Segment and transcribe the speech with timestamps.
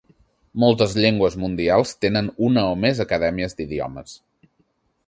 [0.63, 4.19] Moltes llengües mundials tenen una o més acadèmies d'idiomes.